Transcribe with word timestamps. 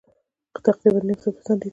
تقريباً 0.65 0.99
نيم 1.07 1.17
ساعت 1.23 1.35
وځنډېدو. 1.37 1.69